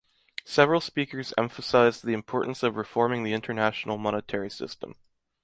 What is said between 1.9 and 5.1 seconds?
the importance of reforming the international monetary system.